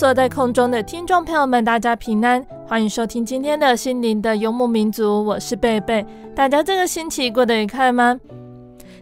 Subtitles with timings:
[0.00, 6.02] 所有在空中的听众朋友们，大家平安，欢迎收听今天的心灵的游牧民族，我是贝贝。
[6.34, 8.18] 大家这个星期过得愉快吗？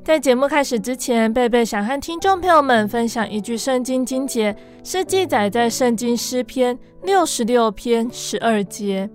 [0.04, 9.08] 在节目开始之前，贝贝想和听众朋友们分享一句圣经经节，是记载在圣经诗篇六十六篇十二节：“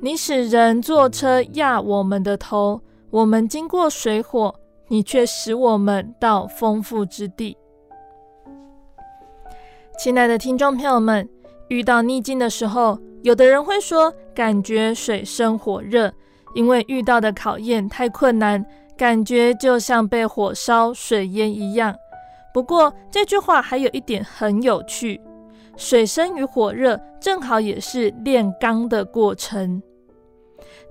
[0.00, 4.54] 你使人坐车压我们的头，我们经过水火，
[4.86, 7.56] 你却使我们到丰富之地。”
[9.96, 11.26] 亲爱的听众朋友们，
[11.68, 16.12] 遇到逆境的时候，有的人会说感觉水深火热，
[16.54, 18.64] 因为遇到的考验太困难，
[18.98, 21.94] 感觉就像被火烧、水淹一样。
[22.52, 25.20] 不过这句话还有一点很有趣，
[25.76, 29.80] 水深与火热正好也是炼钢的过程。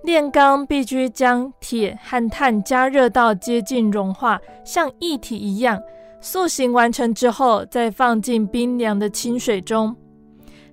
[0.04, 5.80] 炼钢必须将铁和碳加热到接近融化，像液体一样。
[6.24, 9.94] 塑形完成之后，再放进冰凉的清水中。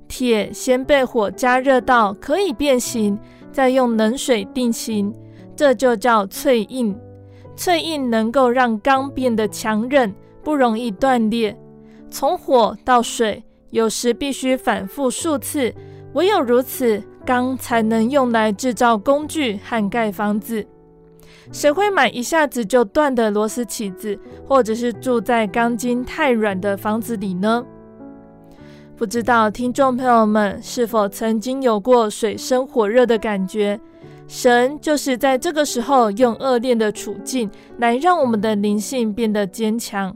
[0.06, 3.19] 铁先被火加热到可以变形，
[3.50, 5.12] 再用冷水定型，
[5.56, 6.97] 这就叫淬硬。
[7.56, 11.59] 淬硬能够让钢变得强韧，不容易断裂。
[12.09, 15.75] 从火到水，有时必须反复数次，
[16.15, 20.65] 唯有如此，钢才能用来制造工具和盖房子。
[21.53, 27.65] 谁会买一下子就断的螺丝起子，或者是住在钢筋太软的房子里呢？
[28.97, 33.81] 不知道听众朋友们是否曾经有过水深火热的感觉？
[34.28, 40.15] 神就是在这个时候用恶劣的处境来让我们的灵性变得坚强。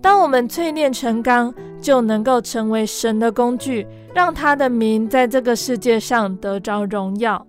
[0.00, 3.84] 当我们淬炼成钢，就能够成为神的工具，
[4.14, 7.44] 让他的名在这个世界上得着荣耀。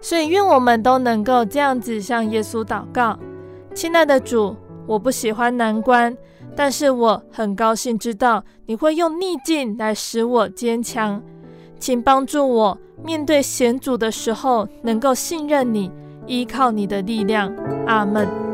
[0.00, 3.18] 所以，愿我们都能够这样子向耶稣祷告：
[3.74, 4.56] 亲爱的主，
[4.86, 6.16] 我不喜欢难关，
[6.56, 11.22] 但是我很高兴知道你会用逆境来使我坚强。
[11.78, 15.90] 请帮助我面对险阻的时候，能够信任你，
[16.26, 17.54] 依靠你的力量。
[17.86, 18.49] 阿门。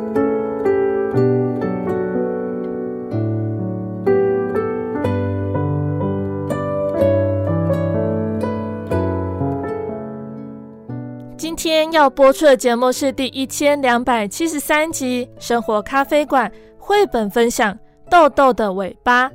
[11.77, 17.71] 今天要播出的节目是第一千两百七十三集《生活咖啡馆》绘本分享
[18.11, 19.29] 《豆豆的尾巴》。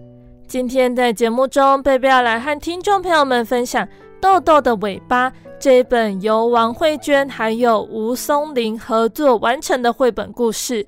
[0.47, 3.85] 今天在节目中，贝贝要来和听众朋友们分享
[4.19, 5.29] 《豆豆的尾巴》
[5.59, 10.83] 这一本由王慧娟还有吴松林合作完成的绘本故事。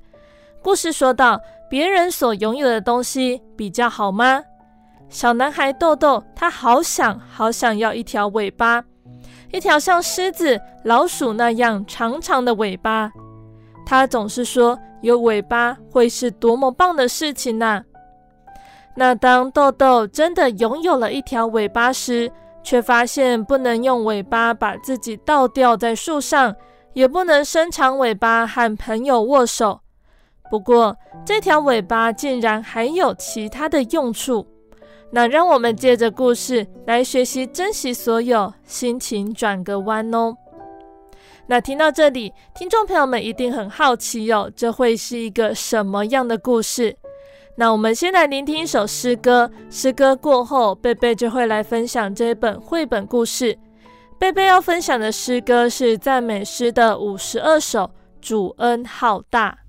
[0.60, 1.40] 故事说到，
[1.70, 4.42] 别人所拥有的东西比较好吗？
[5.08, 8.82] 小男孩豆豆，他好想好想要一条尾巴。
[9.54, 13.12] 一条像狮子、老鼠那样长长的尾巴，
[13.86, 17.84] 他总是说有尾巴会是多么棒的事情呢？
[18.96, 22.32] 那当豆豆真的拥有了一条尾巴时，
[22.64, 26.56] 却发现不能用尾巴把自己倒吊在树上，
[26.92, 29.82] 也不能伸长尾巴和朋友握手。
[30.50, 34.44] 不过，这条尾巴竟然还有其他的用处。
[35.14, 40.36] 那让我们借着故事来学习珍惜所有，心情转个弯哦。
[41.46, 46.96] 那听到这里，听众朋友们一定很好奇哟、哦，这会是一个什么样的故事？
[47.56, 53.56] 那我们先来聆听一首诗歌，诗歌过后，贝贝就会来分享这一本绘本故事。
[54.18, 57.88] 贝贝要分享的诗歌是赞美诗的五十二首，
[58.20, 59.63] 主恩浩大。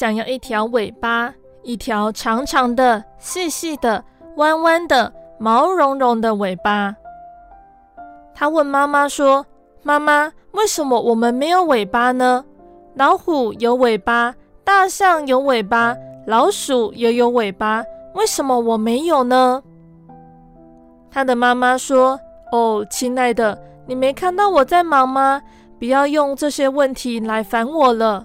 [0.00, 1.30] 想要一条尾巴，
[1.62, 4.02] 一条长长的、细细的、
[4.36, 6.96] 弯弯的、毛茸茸的尾巴。
[8.34, 9.44] 他问妈妈说
[9.84, 12.42] ：“妈妈，为什么我们没有尾巴呢？
[12.94, 15.94] 老虎有尾巴，大象有尾巴，
[16.26, 19.62] 老鼠也有尾巴，为什么我没有呢？”
[21.12, 22.18] 他的妈妈说
[22.52, 25.42] ：“哦，亲爱的，你没看到我在忙吗？
[25.78, 28.24] 不要用这些问题来烦我了。”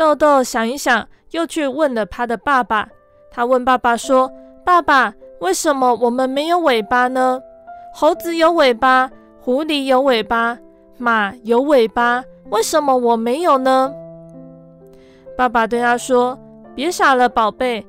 [0.00, 2.88] 豆豆想一想，又去问了他的爸爸。
[3.30, 4.32] 他问爸爸说
[4.64, 7.38] ：“爸爸，为什么我们没有尾巴呢？
[7.92, 9.10] 猴子有尾巴，
[9.42, 10.56] 狐狸有尾巴，
[10.96, 13.92] 马有尾巴，为什么我没有呢？”
[15.36, 16.38] 爸爸对他说
[16.74, 17.86] ：“别傻了，宝贝，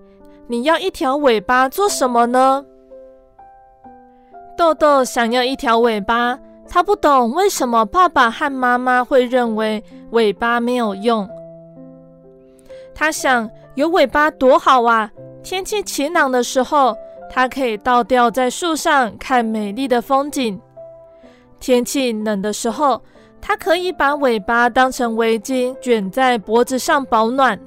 [0.48, 2.66] 你要一条尾巴做什么呢？”
[4.58, 6.38] 豆豆想要一条尾巴，
[6.68, 11.26] 他不懂为什么爸爸和妈妈会认为尾巴没有用。
[12.94, 15.12] 他想，有尾巴多好啊！
[15.44, 16.96] 天气晴朗的时候，
[17.30, 20.60] 它可以倒吊在树上看美丽的风景；
[21.60, 23.02] 天气冷的时候，
[23.42, 27.60] 它可以把尾巴当成围巾卷在脖子上保暖，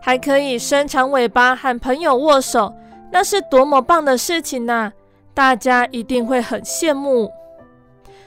[0.00, 2.74] 还可以伸长尾巴和朋友握手，
[3.12, 4.90] 那是多么棒的事情呐！
[5.32, 7.30] 大家一定会很羡慕。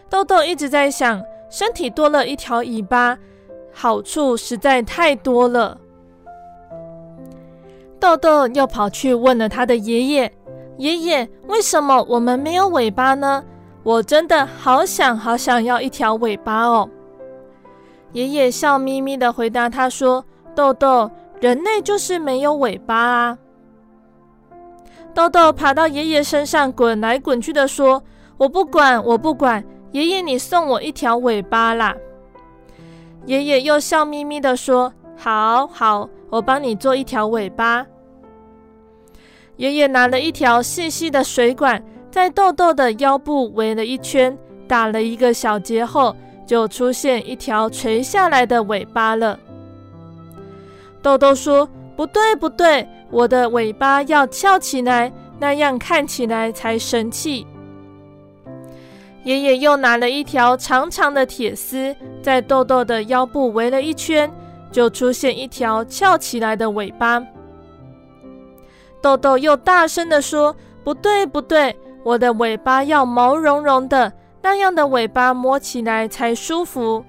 [0.09, 3.17] 豆豆一直在想，身体多了一条尾巴，
[3.73, 5.77] 好处实在太多了。
[7.99, 10.31] 豆豆又跑去问了他的爷爷
[10.77, 13.43] ：“爷爷，为什么我们没有尾巴呢？
[13.83, 16.89] 我真的好想好想要一条尾巴哦。”
[18.13, 20.23] 爷爷笑眯眯地回答他说
[20.55, 23.37] ：“豆豆，人类就是没有尾巴啊。”
[25.13, 28.03] 豆豆爬到爷爷身上滚来滚去地说
[28.37, 31.95] ：“我不管，我不管，爷爷你送我一条尾巴啦。”
[33.25, 37.85] 爷爷又笑眯眯地说：“好好，我帮你做一条尾巴。”
[39.57, 46.15] 爷爷拿了一条细细的水管，在豆豆的腰部围了一圈，打了一个小结后，
[46.45, 49.39] 就出现一条垂下来的尾巴了。
[51.01, 57.47] 豆豆说：“不对，不对，我的尾巴要翘起来，那样看起来才神气。”
[59.23, 64.31] 爷爷又拿了一条长长的铁丝，在豆豆的腰部围了一圈，
[64.71, 67.23] 就出现一条翘起来的尾巴。
[69.01, 77.03] 豆豆又大声地说：“不对，不对，我的尾巴要毛茸茸的，那样的尾巴摸起来才舒服。”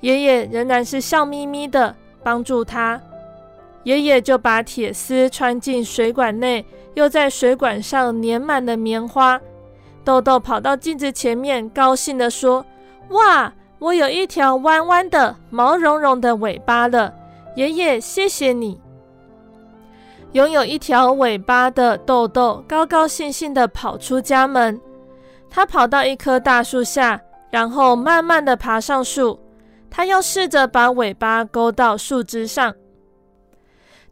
[0.00, 3.00] 爷爷仍然是笑眯眯的帮助他。
[3.84, 9.40] 爷爷就把铁丝穿进水管内，又在水管上粘满了棉花。
[10.04, 12.66] 豆豆跑到镜子前面，高兴地说
[13.10, 13.52] ：“哇，
[13.82, 17.12] 我有一条弯弯的、毛茸茸的尾巴了！
[17.56, 18.80] 爷爷，谢谢你。”
[20.34, 24.80] 拥有一条尾巴的豆豆高高兴兴地跑出家门。
[25.50, 27.20] 他跑到一棵大树下，
[27.50, 29.36] 然后慢慢地爬上树。
[29.90, 32.72] 他要试着把尾巴勾到树枝上，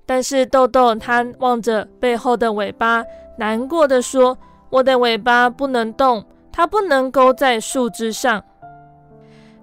[0.05, 3.05] 但是豆豆他望着背后的尾巴，
[3.39, 4.37] 难过地说。
[4.69, 8.43] 我的尾巴不能动，它不能勾在树枝上。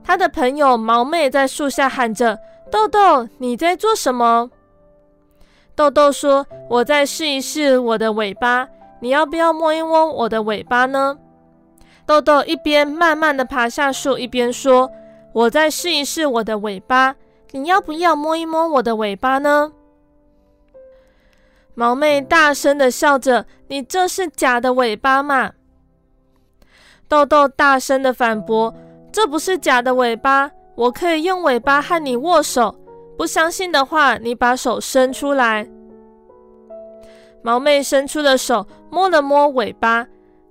[0.08, 2.40] 他的朋友毛妹在树下喊着
[2.72, 4.50] ：“豆豆，你在做什么？”
[5.76, 8.70] 豆豆说：“我在试一试我的尾巴，
[9.02, 11.20] 你要不要摸一摸我的尾巴呢？”
[12.08, 14.90] 豆豆一边慢慢地爬下树，一边说
[15.34, 17.18] ：“我再试一试我的尾巴，
[17.52, 19.74] 你要不要摸一摸我的尾巴呢？”
[21.76, 25.52] 毛妹大声地笑着：“你这是假的尾巴嘛？”
[27.10, 28.74] 豆豆大声地反驳
[29.12, 32.76] ：“这不是假的尾巴，我可以用尾巴和你握手。
[33.18, 35.68] 不相信的话，你把手伸出来。”
[37.42, 40.06] 毛妹伸出了手，摸了摸尾巴。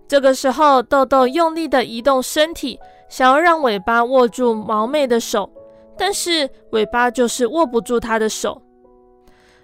[0.09, 5.51] 这个时候，豆豆用力地移动身体，想要让尾巴握住毛妹的手，
[5.99, 8.63] 但是尾巴就是握不住她的手。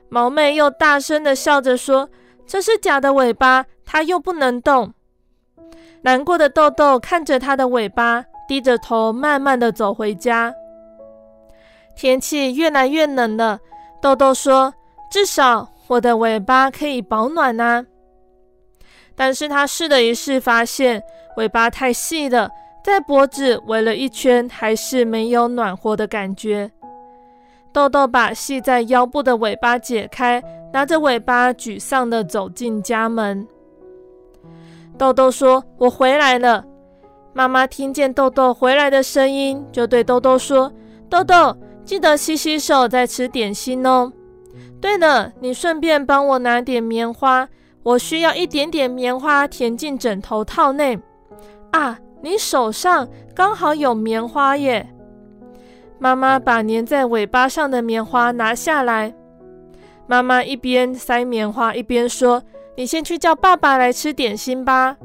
[0.09, 2.09] 毛妹又大声地笑着说
[2.47, 4.93] ：“这是假的尾巴，它又不能动。”
[6.03, 10.55] 难过的豆豆看着它的尾巴，低着头慢慢的走回家。
[11.97, 13.59] 天气越来越冷了，
[14.03, 14.75] 豆豆说
[15.11, 17.83] ：“至少我的尾巴可以保暖啊。”
[19.17, 21.03] 但是他试了一试，发现
[21.39, 22.51] 尾巴太细了，
[22.85, 26.71] 在脖子围了一圈，还是没有暖和的感觉。
[27.73, 30.43] 豆豆把系在腰部的尾巴解开，
[30.75, 33.49] 拿着尾巴沮丧地走进家门。
[34.99, 36.63] 豆豆说：“我回来了。”
[37.35, 40.71] 妈妈听见豆豆回来的声音，就对豆豆说
[41.09, 44.13] ：“豆豆，记得洗洗手再吃点心哦。
[44.81, 47.49] 对了，你顺便帮我拿点棉花，
[47.83, 50.99] 我需要一点点棉花填进枕头套内。
[51.71, 54.89] 啊，你手上刚好有棉花耶。”
[55.99, 59.15] 妈妈把粘在尾巴上的棉花拿下来。
[60.07, 62.43] 妈妈一边塞棉花，一边说
[62.77, 64.97] ：“你先去叫爸爸来吃点心吧。”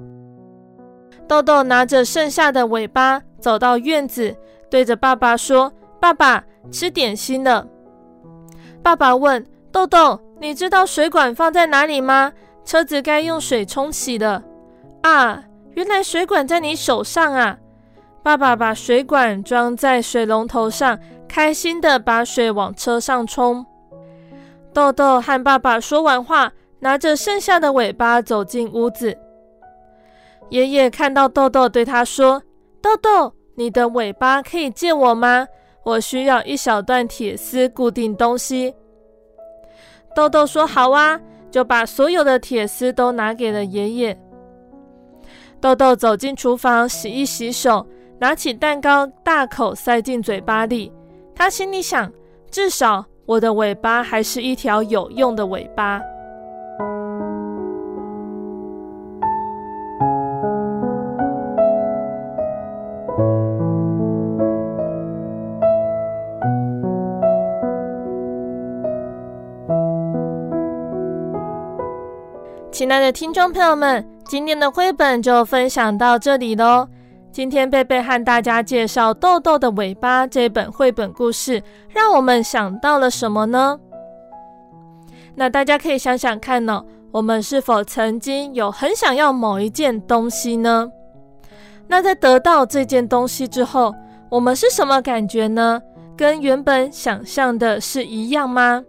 [1.27, 4.35] 豆豆拿着剩下的尾巴走到院子，
[4.69, 7.67] 对着爸爸说：“爸爸，吃点心了。”
[8.81, 12.31] 爸爸问豆豆：“你知道水管放在哪里吗？
[12.63, 14.41] 车子该用水冲洗了。”
[15.03, 17.57] 啊，原来水管在你手上啊！
[18.23, 23.65] 爸爸把水管装在水龙头上，开心地把水往车上冲。
[24.73, 29.17] 豆豆和爸爸说完话，拿着剩下的尾巴走进屋子。
[30.49, 32.41] 爷爷看到豆豆，对他说
[32.81, 35.47] ：“豆豆，你的尾巴可以借我吗？
[35.83, 38.73] 我需要一小段铁丝固定东西。”
[40.15, 44.19] 豆豆说：“好啊！”就把所有的铁丝都拿给了爷爷。
[45.61, 47.85] 豆豆走进厨房，洗一洗手。
[48.19, 50.91] 拿起蛋糕，大口塞进嘴巴里。
[51.35, 52.11] 他心里想：
[52.49, 56.01] 至少我的尾巴还是一条有用的尾巴。
[72.77, 76.87] 亲爱的听众朋友们，今天的绘本就分享到这里喽。
[77.31, 83.79] 今天贝贝和大家介绍《豆豆的尾巴》这本绘本故事，让我们想到了什么呢？
[85.33, 90.87] 那大家可以想想看呢，我们是否曾经有很想要某一件东西呢？
[91.87, 93.91] 那在得到这件东西之后，
[94.29, 95.81] 我们是什么感觉呢？
[96.15, 98.83] 跟原本想象的是一样吗？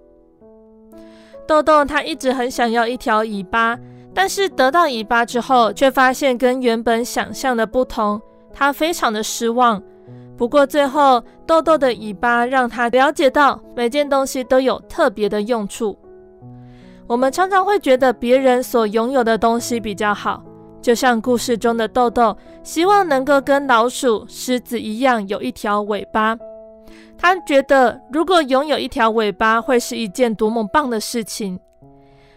[1.48, 3.78] 豆豆他一直很想要一条尾巴，
[4.12, 8.20] 但是得到尾巴之后，却发现跟原本想象的不同，
[8.52, 9.82] 他非常的失望。
[10.36, 15.98] 不过最后，豆豆的尾巴让他了解到每件东西都有特别的用处。
[17.06, 20.42] 我们常常会觉得别人所拥有的东西比较好，
[20.82, 26.36] 就像故事中的豆豆，希望能够跟老鼠、狮子一样有一条尾巴。
[27.18, 31.58] 他觉得如果拥有一条尾巴会是一件多么棒的事情。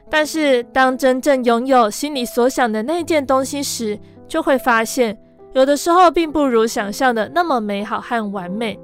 [0.09, 3.97] 但是当真正拥有心里所想的那件东西时，
[4.27, 5.17] 就会发现。
[5.53, 8.79] 有的时候并不如想象的那么美好和完美。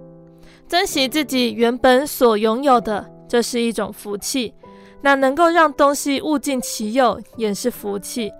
[0.68, 4.54] 珍惜自己原本所拥有的，这是一种福气。
[5.01, 8.32] 那能够让东西物尽其用，也是福气。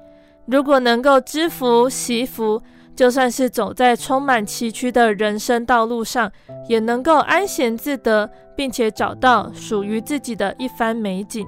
[0.45, 2.61] 如果能够知福惜福，
[2.97, 6.31] 就算是走在充满崎岖的人生道路上，
[6.67, 11.45] 也能够安闲自得，并且找到属于自己的一番美景。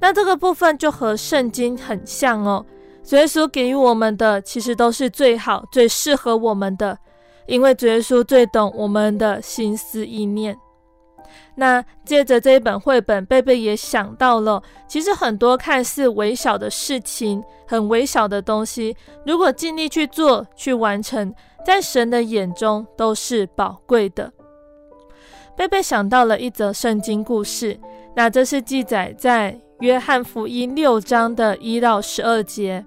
[0.00, 2.64] 那这个部分就和圣经很像哦。
[3.04, 6.96] 主耶稣给予我们的，其实都是最好、最适合我们的，
[7.46, 10.56] 因为主耶稣最懂我们的心思意念。
[11.54, 18.96] 那借着这一本绘本，贝贝也想到了，其实很多看似微小的事情，很微小的东西，
[19.26, 21.34] 如果尽力去做、去完成，
[21.64, 24.32] 在神的眼中都是宝贵的。
[25.56, 27.78] 贝贝想到了一则圣经故事，
[28.16, 32.84] 那这是记载在约翰福音六章的一到十二节。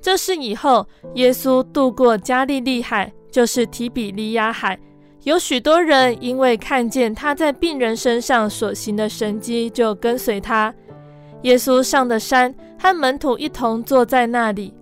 [0.00, 4.78] 这是以后耶稣渡过加利利海，就是提比利亚海，
[5.24, 10.72] 有许多人因为看见他在病人身上所行的神迹，就跟随他。
[11.42, 14.74] 耶稣上的山，和门徒一同坐在那里。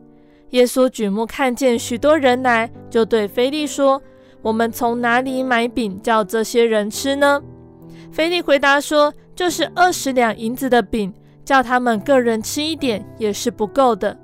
[0.50, 4.02] 耶稣举目看见许多人来，就对腓力说
[4.42, 7.40] ：“我们从哪里买饼叫这些人吃呢？”
[8.11, 11.12] 腓力回答说：“就是二十两银子的饼，
[11.44, 14.16] 叫他们个人吃一点，也是不够的。”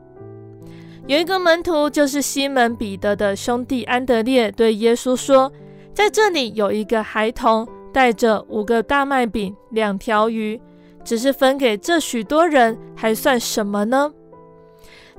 [1.07, 5.51] 有一个门徒，就是西门彼得的兄弟安德烈，对耶稣说
[5.99, 10.61] ：“在这里有一个孩童，带着五个大麦饼、两条鱼，
[11.03, 14.09] 只是分给这许多人，还算什么呢？”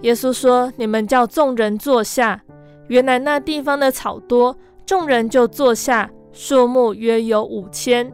[0.03, 2.41] 耶稣说：“你们叫众人坐下。”
[2.87, 8.09] 原来那地方的草多，众人就坐下，数目约有五千。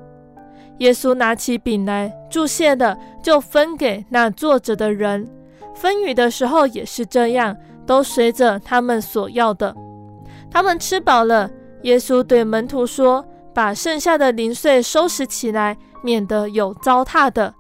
[0.80, 5.30] 耶稣拿起饼来，祝谢的就分给那坐着的人。
[5.76, 9.76] 分鱼的时候也是这样，都随着他们所要的。
[10.50, 11.48] 他们吃饱了，
[11.86, 17.54] 耶稣对门徒说：“把剩下的零碎收拾起来，免得有糟蹋的。”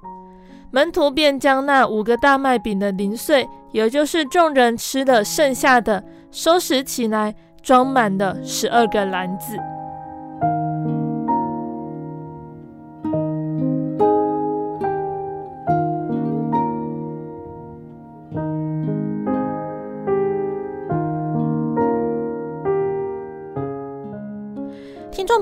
[0.73, 9.55] 门徒便将那五个大麦饼的零碎，也就是众人吃的剩下的，收拾起来，装满了十二个篮子。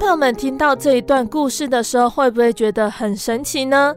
[0.04, 3.96] 朋友们听到这一段故事的时候，会不会觉得很神奇呢？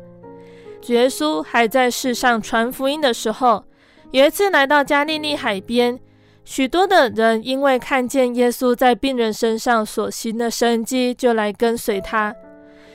[0.80, 3.64] 主耶稣还在世上传福音的时候，
[4.12, 5.98] 有一次来到加利利海边，
[6.44, 12.32] 许多的人因为看见耶稣在病人身上所行的神迹，就来跟随他。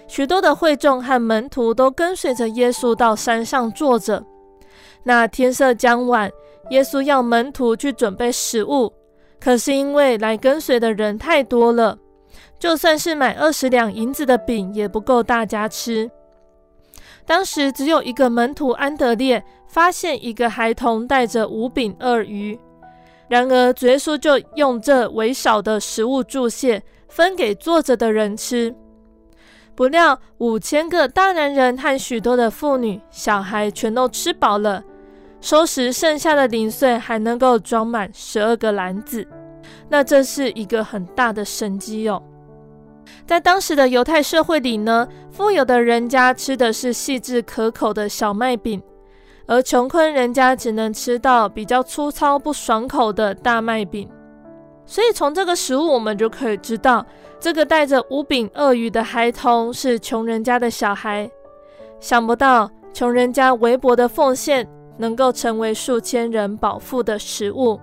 [0.08, 4.24] 许多的会众和门徒都跟随着耶稣到山上坐着。
[5.04, 6.32] 那天色将晚，
[6.70, 8.94] 耶稣要门徒去准备食物，
[9.38, 11.98] 可是因为来跟随的人太多了。
[12.62, 16.12] 就算是买二十两银子的饼，也不够大家吃。
[17.26, 22.60] 当时只有一个门徒安德烈发现一个孩童带着五饼二鱼，
[23.28, 28.76] 然而耶稣就用这微少的食物注谢，分给坐着的人吃。
[29.74, 34.84] 不料五千个大男人和许多的妇女、小孩全都吃饱了，
[35.42, 39.28] 收拾剩下的零碎还能够装满十二个篮子。
[39.90, 42.22] 那这是一个很大的神迹哦。
[43.26, 48.82] 在当时的犹太社会里呢，富有的人家吃的是细致可口的小麦饼，
[49.46, 54.10] 而穷困人家只能吃到比较粗糙不爽口的大麦饼。
[54.86, 57.06] 所以从这个食物，我们就可以知道，
[57.40, 61.30] 这个带着五饼鳄鱼的孩童是穷人家的小孩。
[62.00, 67.80] 想不到穷人家微薄的奉献，能够成为数千人饱腹的食物。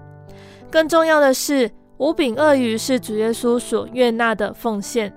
[0.71, 5.13] 更重要的是，五饼鳄鱼是主耶稣所悦纳的奉献。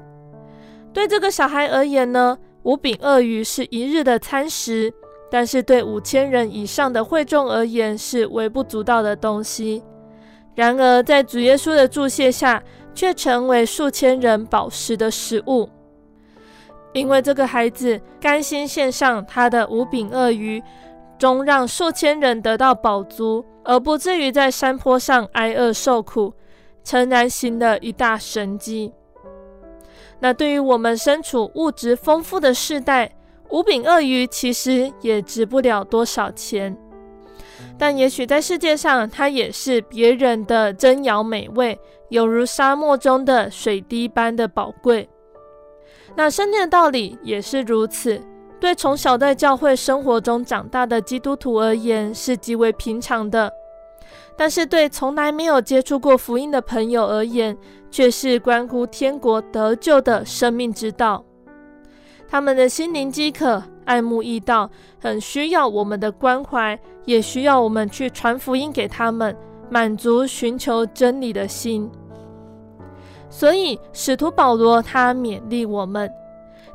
[0.94, 4.92] 对这个小孩而言呢，五饼鳄鱼是一日的餐食，
[5.30, 9.82] 但是对五千人以上的会众而言是微不足道的东西。
[10.56, 12.62] 然而，在主耶稣的注谢下，
[12.94, 15.70] 却成为数千人饱食的食物。
[16.94, 20.62] 因为这个孩子甘心献上他的五饼鳄鱼，
[21.18, 26.34] 终让数千人得到饱足，而不至于在山坡上挨饿受苦，
[26.84, 28.92] 诚然行了一大神迹。
[30.20, 33.16] 那对于我们身处物质丰富的世代，
[33.50, 36.78] 五饼鳄鱼其实也值不了多少钱，
[37.78, 45.10] 但也许在世界上，它也是别人的珍肴美味，犹如沙漠中的水滴般的宝贵。
[46.16, 48.22] 那圣经的道理也是如此，
[48.60, 53.52] 对从小在教会生活中长大的基督徒而言是极为平常的，
[54.38, 57.56] 但是对从来没有接触过福音的朋友而言，
[57.92, 61.24] 却是关乎天国得救的生命之道。
[62.28, 69.36] 他们的心灵饥渴，爱慕义道，很需要我们的关怀，也需要我们去传福音给他们，
[69.70, 71.90] 满足寻求真理的心。
[73.30, 76.10] 所以，使徒保罗他勉励我们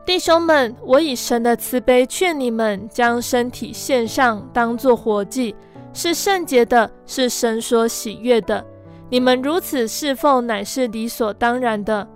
[0.05, 5.57] 弟兄们：我以神的慈悲劝你们，将身体献上，当作活祭，
[5.96, 8.62] 是圣洁的，是神所喜悦的。
[9.09, 12.06] 你们如此侍奉，乃是理所当然的。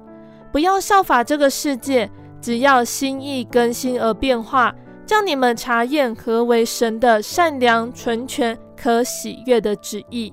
[0.52, 2.10] 不要效法这个世界，
[2.42, 4.74] 只要心意更新而变化，
[5.06, 10.30] 叫你们查验何为神的善良、纯全、可喜悦的旨意。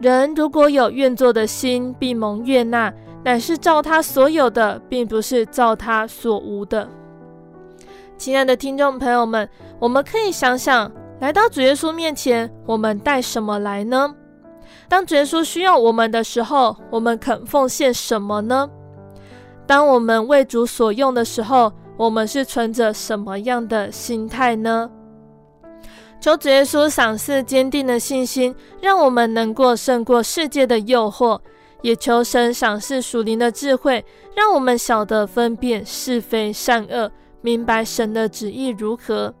[0.00, 2.90] 人如果有愿做的心，必蒙悦纳，
[3.22, 6.88] 乃是照他所有的，并不是照他所无的。
[8.16, 9.46] 亲爱的听众朋友们，
[9.78, 10.90] 我们可以想想，
[11.22, 14.12] 来到主耶稣面前，我们带什么来呢？
[14.88, 18.68] 当主耶稣需要我们的时候，我们肯奉献什么呢？
[19.64, 24.90] 当我们为主所用的时候，我们是存着什么样的心态呢？
[26.20, 31.38] 求主耶稣赏赐坚定的信心，让我们能够胜过世界的诱惑；
[31.82, 34.04] 也求神赏赐属灵的智慧，
[34.34, 37.08] 让我们晓得分辨是非善恶，
[37.42, 39.32] 明白神的旨意如何。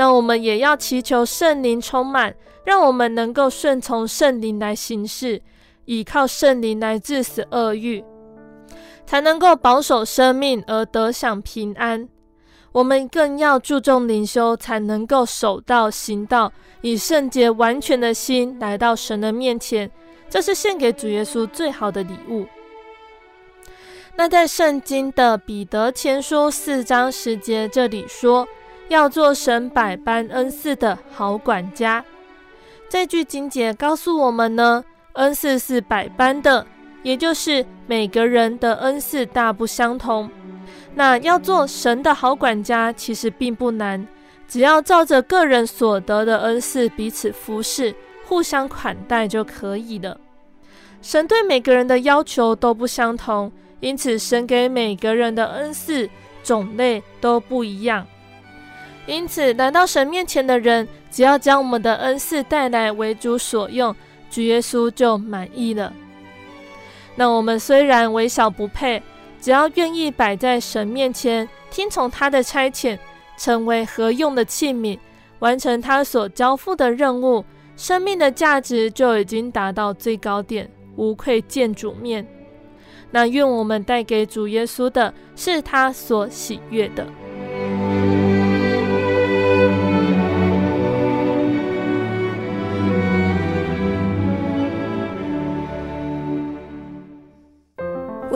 [0.00, 2.34] 那我们也要祈求圣灵充满，
[2.64, 5.42] 让我们能够顺从圣灵来行事，
[5.84, 8.02] 倚靠圣灵来治死恶欲，
[9.04, 12.08] 才能够保守生命而得享平安。
[12.72, 19.90] 我们更要注重灵修，才能够守道行道，以圣洁完全的心来到神的面前。
[20.30, 22.46] 这是献给主耶稣最好的礼物。
[24.16, 28.48] 那在圣经的彼得前书四章十节这里说，
[28.90, 32.04] 要做神百般恩赐的好管家。
[32.88, 36.66] 这句经节告诉我们呢，恩赐是百般的，
[37.04, 40.28] 也就是每个人的恩赐大不相同。
[40.96, 44.04] 那要做神的好管家，其实并不难，
[44.48, 47.94] 只要照着个人所得的恩赐彼此服侍，
[48.26, 50.18] 互相款待就可以了。
[51.00, 56.10] 神对每个人的要求都不相同，因此神给每个人的恩赐
[56.42, 58.04] 种类都不一样。
[59.10, 63.94] 因此来到神面前的人，只要将我们的恩赐带来为主所用，
[64.30, 65.92] 主耶稣就满意了。
[67.16, 69.02] 那我们虽然微小不配。
[69.40, 72.98] 只要愿意摆在神面前，听从他的差遣，
[73.38, 74.98] 成为合用的器皿，
[75.38, 77.42] 完成他所交付的任务，
[77.74, 82.26] 生命的价值就已经达到最高点，无愧见主面。
[83.10, 87.06] 那愿我们带给主耶稣的是他所喜悦的。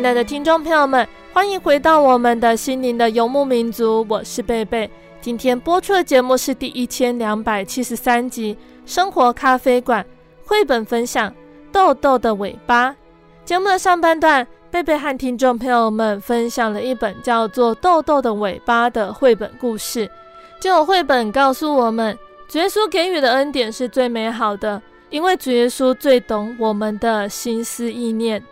[0.00, 4.90] 亲爱的听众朋友们，欢迎回到我们的心灵的游牧民族，我是贝贝。
[5.20, 8.54] 今天播出的节目是第一千两百七十三集
[8.90, 10.02] 《生活咖啡馆》
[10.48, 11.30] 绘本分享
[11.70, 12.90] 《豆豆的尾巴》。
[13.44, 20.10] 节目的上半段，贝贝和听众朋友们分享了一本叫做《豆豆的尾巴》的绘本故事。
[20.58, 28.42] 这本绘本告诉我们，主耶稣给予的恩典是最美好的，因为主耶稣最懂我们的心思意念。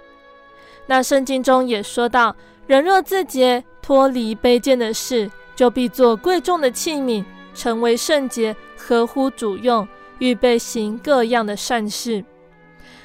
[0.88, 2.34] 那圣经中也说到，
[2.66, 7.24] 人若自洁，脱离卑贱的事，就必做贵重的器皿，
[7.54, 9.86] 成为圣洁，合乎主用，
[10.18, 12.24] 预备行各样的善事。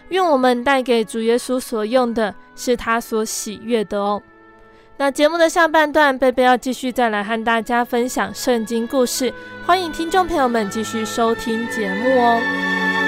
[0.10, 4.22] 愿我们带给主耶稣所用的是他所喜悦的哦。
[4.96, 9.34] 那节目的下半段，贝贝要继续再来和大家分享圣经故事，
[9.66, 13.03] 欢迎听众朋友们继续收听节目哦。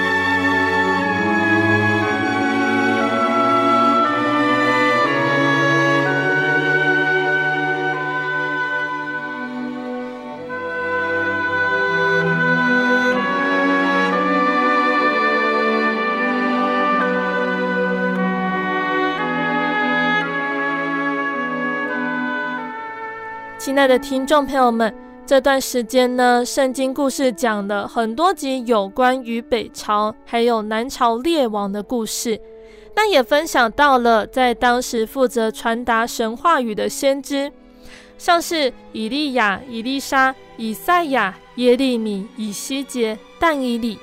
[23.76, 24.90] 亲爱的听众朋友们，
[25.26, 32.40] 这段时间呢，圣经故事讲了很多集有关于北朝还有南朝列王的故事，
[32.94, 37.52] 那也分享到了在当时负责传达神话语的先知，
[38.16, 43.98] 像是以利亚、以利沙、以赛亚、耶利米、以西结、但以理。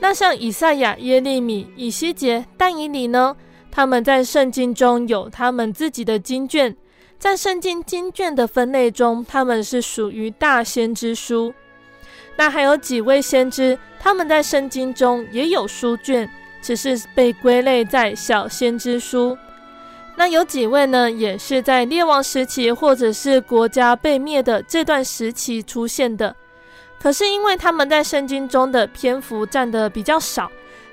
[0.00, 3.34] 那像以赛亚、耶利米、以西结、但以理呢，
[3.70, 6.76] 他们在圣经中有他们自己的经卷。
[7.18, 11.54] 在圣经经卷的分类中，他们是属于大先知书。
[12.36, 16.28] 那还有几位先知，他们在圣经中也有书卷，
[16.60, 19.36] 只是被归类在小先知书。
[20.16, 26.36] 那有几位呢，也是在列王时期或者是国家被灭的这段时期出现的。
[26.98, 30.50] 可是因为他们在圣经中的篇幅占得比较少，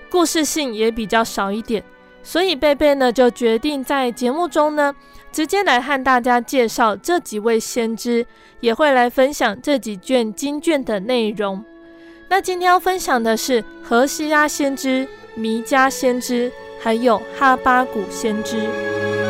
[0.09, 1.83] 故事性也比较少一点，
[2.21, 4.95] 所以贝贝呢就决定在节目中呢。
[5.33, 8.23] 直接来和大家介绍这几位先知，
[8.59, 11.65] 也会来分享这几卷经卷的内容。
[12.29, 19.22] 那今天要分享的是何西阿先知、弥迦先知，还有哈巴谷先知。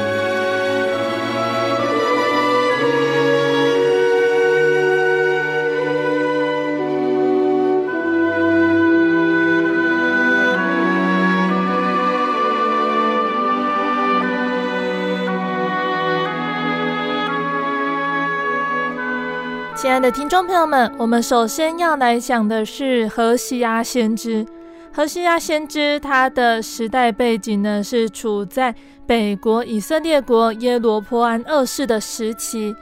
[19.84, 24.48] 亲爱的听众朋友们，我们首先要来讲的是何西阿先知。
[24.93, 28.74] 何西阿先知他的时代背景呢，是处在
[29.06, 32.74] 北国以色列国耶罗波安二世的时期。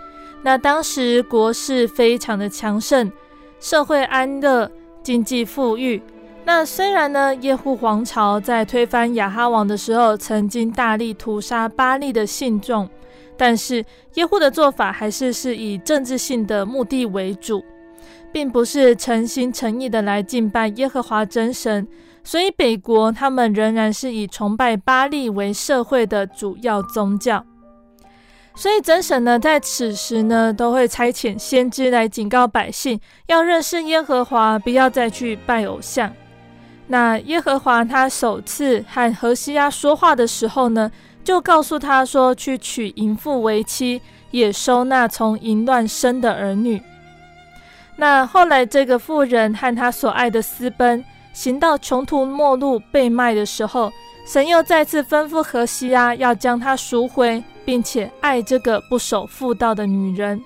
[0.44, 3.12] 那当时国势非常的强盛，
[3.60, 4.70] 社会安乐，
[5.02, 6.00] 经济富裕。
[6.46, 12.88] 那虽然呢，耶户王朝在推翻亚哈王的时候，曾经大力屠杀巴利的信众。
[13.42, 17.66] 但是耶户的做法还是是以政治性的目的为主，
[18.32, 21.88] 并不是诚心诚意的来敬拜耶和华真神，
[22.24, 27.44] 所以北国他们仍然是以崇拜巴力为社会的主要宗教。
[28.54, 36.14] 所以真神呢，在此时呢，都会差遣先知来警告百姓，要认识耶和华，不要再去拜偶像。
[36.86, 40.92] 那耶和华他首次和何西阿说话的时候呢，
[41.24, 46.82] 就告诉他说，去娶淫妇为妻，也收纳从淫乱生的儿女。
[47.96, 51.04] 那后来，这个妇人和他所爱的私奔，
[51.34, 53.92] 行到穷途末路被卖的时候，
[54.26, 60.42] 神又再次吩咐何西阿要将她赎回，并且爱这个不守妇道的女人。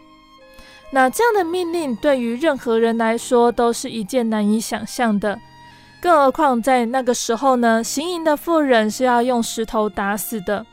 [0.92, 5.38] 那这样的命令对于任何人来说都是一件难以想象的。
[6.02, 10.66] 更何况在那个时候呢，行淫的妇人是要用石头打死的。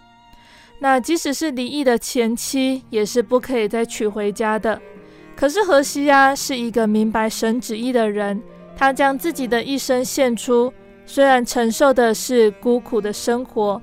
[0.79, 4.81] 那即使是离异的前妻，也是不可以再娶回家的。
[5.35, 8.43] 可是何西阿是一个明白神旨意的人，
[8.77, 10.73] 他将自己的一生献出，
[11.07, 13.81] 虽然承受的是孤苦的生活，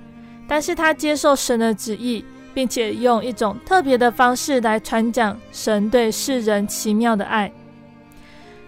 [0.48, 2.24] 但是他接受神的旨意，
[2.54, 7.52] 并且用一种特别的方式来传讲神对世人奇妙的爱。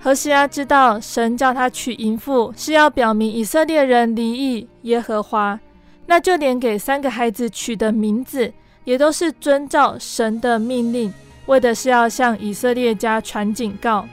[0.03, 5.59] 何西阿知道，神叫他娶淫妇，是要表明以色列人离异耶和华。
[6.07, 8.51] 那就连给三个孩子取的名字，
[8.83, 11.13] 也都是遵照神的命令，
[11.45, 14.07] 为的是要向以色列家传警告。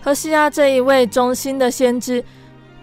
[0.00, 2.24] 何西阿这一位忠心的先知，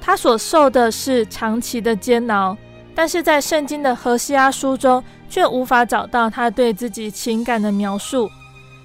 [0.01, 2.57] 他所受的是长期的煎熬，
[2.93, 8.29] 但是在圣经的何西阿书中，却无法找到他对自己情感的描述。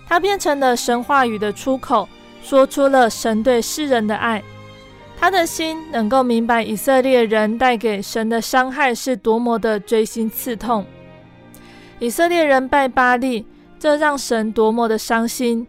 [0.07, 2.09] 他变成了神话语的出口。
[2.43, 4.43] 说出了神对世人的爱，
[5.19, 10.85] 他的心能够明白以色列人带给神的伤害是多么的锥心刺痛。
[11.99, 13.47] 以色列人拜巴力，
[13.79, 15.67] 这让神多么的伤心。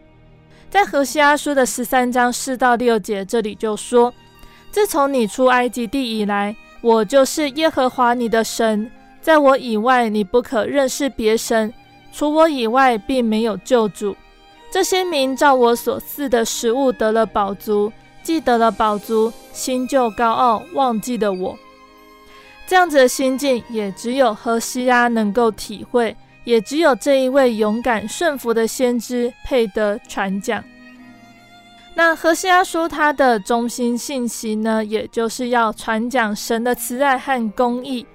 [0.68, 4.12] 在何西阿书的十三章四到六节，这里就说
[4.72, 11.72] ：“自从你出埃及地以来，我就是耶和华你的神，在我以外你不可认识别神，
[12.12, 14.16] 除我以外并没有救主。
[14.74, 17.92] 这些民照我所赐的食物得了饱足。”
[18.24, 21.56] 既得了饱足，心就高傲，忘记了我。
[22.66, 30.64] 这样子的心境，也只有何西阿能够体会，也只有这一位勇敢顺服的先知配得传讲。
[31.94, 38.06] 那何西阿书他的中心信息呢，也就是要传讲神的慈爱和公义。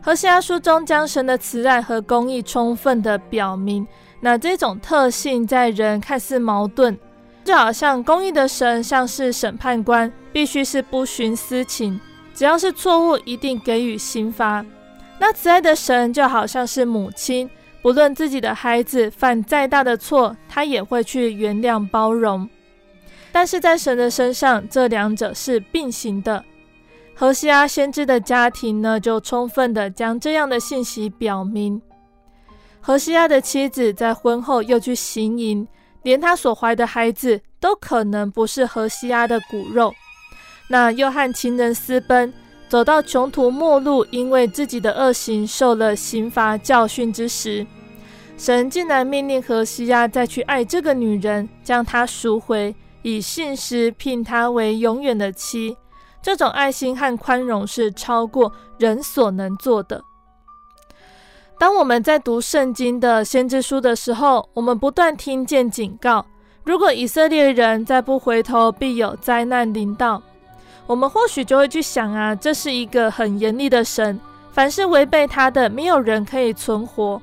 [0.00, 3.86] 何西阿书中将神的慈爱和公义充分的表明，
[4.20, 6.98] 那这种特性在人看似矛盾。
[7.44, 11.98] 就好像公义的神像是审判官，必须是不徇私情，
[12.34, 14.62] 只要是错误，一定给予刑罚。
[15.18, 17.48] 那慈爱的神就好像是母亲，
[17.80, 22.46] 不论自己的孩子犯再大的错，他也会去原谅包容。
[23.32, 26.44] 但是在神的身上，这两者是并行的。
[27.14, 31.80] 何西阿先知的家庭呢，就充分的将这样的信息表明。
[32.80, 35.66] 何西阿的妻子在婚后又去行淫。
[36.04, 39.92] 连他所怀的孩子都可能不是何西阿的骨肉，
[40.68, 42.32] 那又和情人私奔，
[42.68, 47.66] 走到穷途末路，因为自己的恶行受了刑罚教训之时，
[48.38, 55.76] 神竟然命令何西阿再去爱这个女人，将她赎回，以信实聘她为永远的妻。
[56.22, 60.02] 这种爱心和宽容是超过人所能做的。
[61.58, 66.24] 当我们在读圣经的先知书的时候，我们不断听见警告：
[66.62, 70.22] 如果以色列人再不回头，必有灾难临到。
[70.86, 74.20] 我们或许就会去想啊，这是一个很严厉的神，
[74.52, 77.20] 凡是违背他的，没有人可以存活。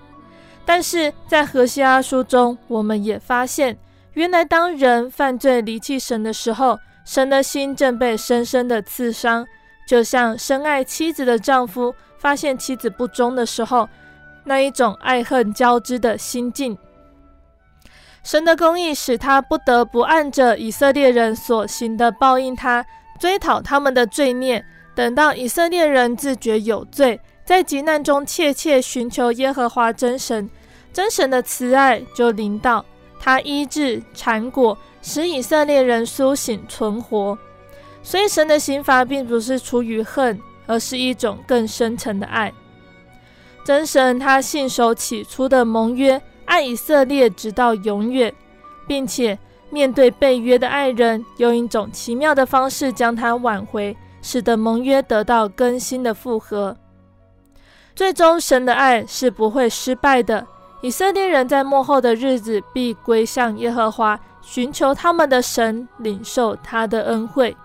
[0.65, 3.78] 但是在何西阿书中，我们也发现，
[4.15, 9.48] 原来当人犯罪离弃神的时候，神的心正被深深的刺伤，
[9.88, 13.88] 就像深爱妻子的丈夫发现妻子不忠的时候。
[14.45, 16.77] 那一种爱恨交织的心境，
[18.23, 22.86] 神的公义使他不得不按着以色列人所行的报应他，
[23.19, 24.63] 追讨他们的罪孽。
[24.93, 30.49] 等到以色列人自觉有罪，在急难中切切寻求耶和华真神，
[30.93, 32.86] 真神的慈爱就临到
[33.19, 37.38] 他，医治缠裹，使以色列人苏醒存活。
[38.01, 42.53] 所以神的刑罚并不是出于恨，而是一种更深沉的爱。
[43.65, 48.32] 真神他信守起初的盟约，爱以色列直到永远，
[48.88, 49.36] 并且
[49.71, 56.78] 面对背约的爱人，用一种奇妙的方式将他挽回，使得盟约得到更新的复合。
[57.95, 60.45] 最终，神的爱是不会失败的。
[60.82, 67.58] 以色列人在末后的日子必归向耶和华，寻求他们的神，领受他的恩惠。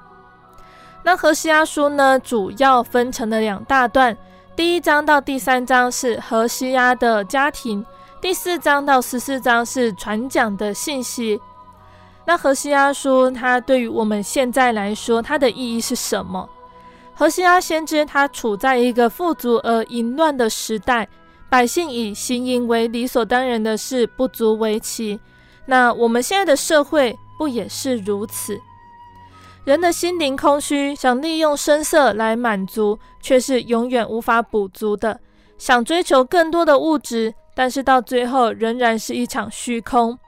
[1.03, 4.17] 那何西阿书呢，主要分成了两大段。
[4.57, 7.85] 第一章到第三章是何西阿的家庭，
[8.21, 11.41] 第四章到十四章是传讲的信息。
[12.27, 16.49] 那何西阿书，它对于我们现在来说，它的意义是什么？
[17.15, 21.09] 何西阿先知他处在一个富足而淫乱的时代，
[21.49, 25.19] 百姓以行淫为理所当然的事，不足为奇。
[25.67, 28.61] 那我们现在的社会不也是如此？
[29.65, 35.21] 人的心灵空虚，想利用声色来满足，却是永远无法补足的。
[35.59, 40.19] 想追求更多的物质，但是到最后仍然是一场虚空。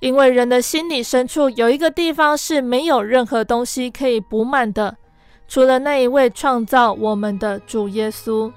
[0.00, 4.96] 因为人的心里深处有一个地方是没有任何东西可以补满的，
[5.46, 8.52] 除了那一位创造我们的主耶稣。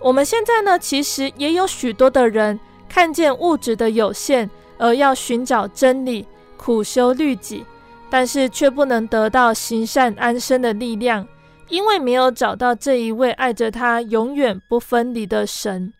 [0.00, 7.64] 我们现在呢，其实也有许多的人看见物质的有限，而要寻找真理，苦修律己。
[8.10, 11.26] 但是却不能得到行善安身的力量，
[11.68, 15.92] 因为没有找到这一位爱着他、永远不分离的神。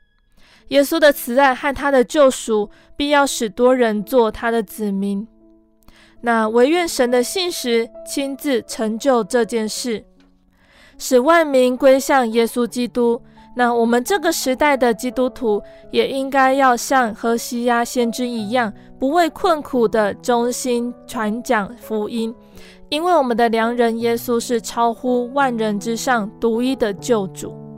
[0.69, 5.27] 耶稣的慈爱和他的救赎，必要使多人做他的子民。
[6.21, 10.05] 那惟愿神的信实亲自成就这件事，
[10.99, 13.23] 使万民归向耶稣基督。
[13.55, 22.35] 那我们这个时代的基督徒也应该要像何西亚先知一样，不畏困苦的忠心传讲福音，
[22.89, 27.70] 因为我们的良人耶稣是超乎万人之上独一的救主。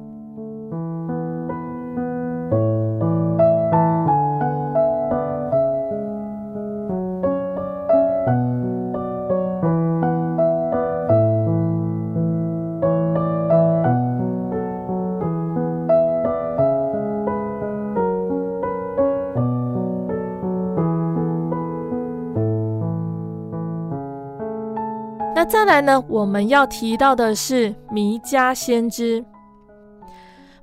[25.52, 29.22] 再来呢，我们要提到的是弥迦先知。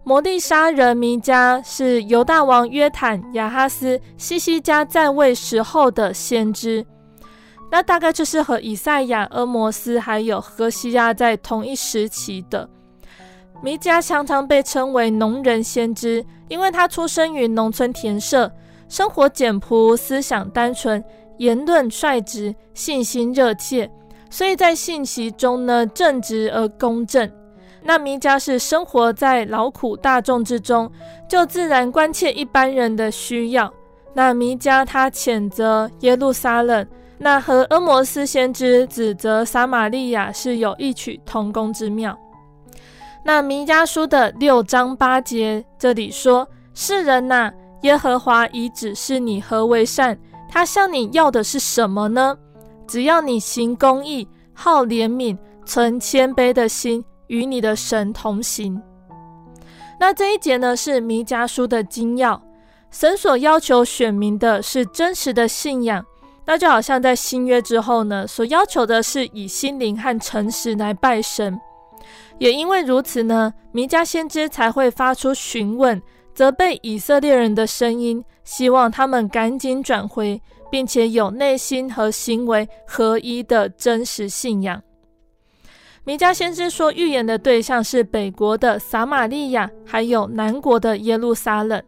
[0.04, 6.84] 摩利沙人弥迦是犹大王约坦、亚哈斯、西西家在位时候的先知，
[7.70, 12.68] 那大概就是和以赛亚、俄摩斯还有何西阿在同一时期的。
[13.62, 18.52] 弥迦常常被称为农人先知，因为他出生于农村田舍，
[18.88, 21.04] 生活简朴，思想单纯，
[21.38, 23.88] 言论率直，信心热切，
[24.30, 27.30] 所以在信息中呢，正直而公正。
[27.82, 30.92] 那弥迦是生活在劳苦大众之中，
[31.28, 33.74] 就自然关切一般人的需要。
[34.14, 36.86] 那弥迦他谴责耶路撒冷，
[37.18, 42.18] 那和阿摩斯先知指责撒玛利亚是有异曲同工之妙。
[43.24, 47.52] 那弥迦书的六章八节这里说：“世人呐、
[47.84, 50.18] 耶和华已指示你何为善，
[50.50, 52.36] 他向你要的是什么呢？
[52.90, 58.82] 只要你行公义，好怜悯，存谦卑的心。”与你的神同行。
[60.00, 62.42] 那这一节呢，是弥迦书的精要。
[62.90, 66.04] 神所要求选民的是真实的信仰，
[66.44, 71.56] 那就好像在新约之后呢，所要求的是以心灵和诚实来拜神。
[72.40, 76.02] 也因为如此呢，弥迦先知才会发出询问、
[76.34, 80.42] 责备以色列人的声音，希望他们赶紧转回，
[80.72, 84.82] 并且有内心和行为合一的真实信仰。
[86.06, 91.82] 弥迦先知说，预言的对象是北国的撒玛利亚，还有南国的耶路撒冷。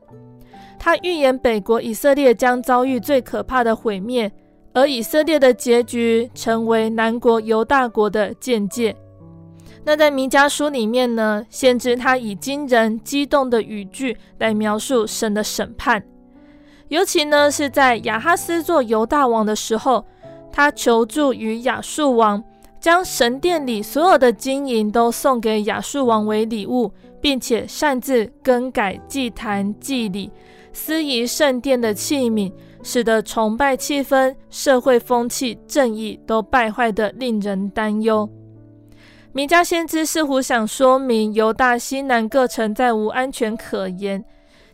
[0.77, 4.32] 他预言北国以色列将遭遇最可怕的毁灭，
[4.73, 8.95] 而以色列的结局成为南国犹大国的鉴戒。
[9.84, 16.03] 那在弥迦书里面呢，先知他以惊人激动的语句来描述神的审判，
[16.91, 20.05] 尤其呢是在亚哈斯做犹大王的时候，
[20.51, 22.43] 他求助于亚述王。
[22.81, 30.31] 将神殿里所有的金银都送给亚述王为礼物，并且擅自更改祭坛祭礼，
[30.73, 38.27] 私移圣殿的器皿，使得崇拜气氛、社会风气、正义都败坏得令人担忧。
[39.31, 44.25] 弥迦先知似乎想说明，犹大西南各城再无安全可言。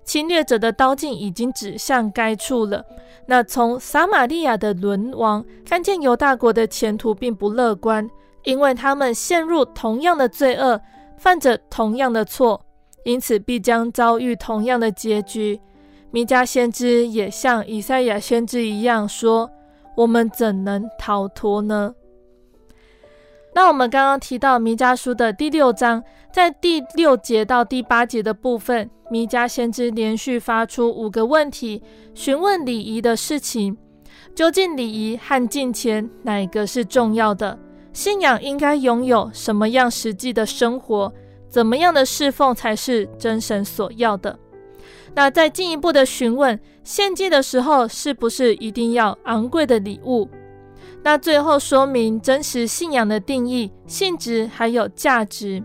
[0.08, 2.84] 侵略者的刀剑已经指向该处了。
[3.26, 8.10] 那从撒玛利亚的沦亡，看见犹大国的前途并不乐观，
[8.46, 10.82] 因为他们陷入同样的罪恶，
[11.18, 12.66] 犯着同样的错，
[13.04, 15.60] 因此必将遭遇同样的结局。
[16.10, 19.52] 弥迦先知也像以赛亚先知一样说
[19.98, 21.94] ：“我们怎能逃脱呢？”
[23.54, 26.02] 那我们刚刚提到弥迦书的第六章，
[26.32, 31.82] 在第六节到第八节的部分，弥迦先知连续发出五个问题，
[32.14, 33.78] 询问礼仪的事情。
[34.36, 37.58] 究竟礼仪和敬虔哪一个是重要的？
[37.92, 41.12] 信仰应该拥有什么样实际的生活？
[41.50, 44.38] 怎么样的侍奉才是真神所要的？
[45.16, 50.30] 那再进一步的询问，献祭的时候是不是一定要昂贵的礼物？
[51.02, 55.64] 那最后说明真实信仰的定义、性质还有价值。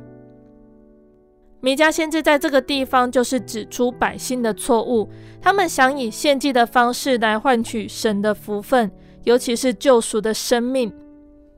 [1.64, 5.08] 弥迦先知在这个地方就是指出百姓的错误，
[5.40, 8.90] 他们想以献祭的方式来换取神的福分，
[9.22, 10.92] 尤其是救赎的生命。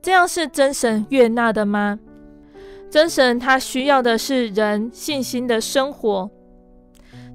[0.03, 1.99] 这样是真神悦纳的吗？
[2.91, 6.29] 真神他需要的是人信心的生活，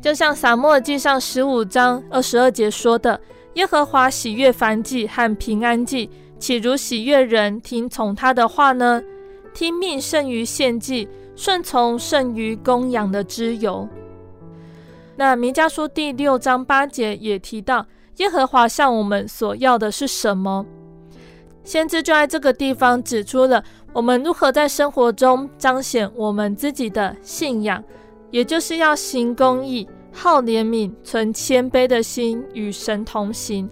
[0.00, 3.20] 就像撒母耳记上十五章二十二节说的
[3.54, 6.08] ：“耶和华喜悦燔祭和平安祭。”
[6.38, 9.02] 岂如喜悦人听从他的话呢？
[9.52, 11.06] 听命胜于献祭，
[11.41, 13.88] 顺从胜于供养的脂油。
[15.16, 17.86] 那弥迦书第六章八节也提到，
[18.18, 20.66] 耶和华向我们所要的是什么？
[21.64, 23.64] 先知就在这个地方指出了
[23.95, 27.82] 我们如何在生活中彰显我们自己的信仰，
[28.30, 33.66] 也就是要行公义、好怜悯、存谦卑的心，与神同行。